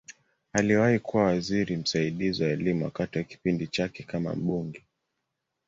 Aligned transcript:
Aliwahi 0.53 0.99
kuwa 0.99 1.23
waziri 1.23 1.77
msaidizi 1.77 2.43
wa 2.43 2.49
Elimu 2.49 2.85
wakati 2.85 3.17
wa 3.17 3.23
kipindi 3.23 3.67
chake 3.67 4.03
kama 4.03 4.35
mbunge. 4.35 4.83